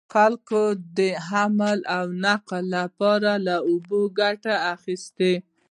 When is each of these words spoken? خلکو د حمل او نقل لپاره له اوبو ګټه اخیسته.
خلکو 0.13 0.63
د 0.97 0.99
حمل 1.27 1.79
او 1.97 2.05
نقل 2.25 2.63
لپاره 2.77 3.31
له 3.45 3.55
اوبو 3.69 4.01
ګټه 4.19 4.55
اخیسته. 4.75 5.31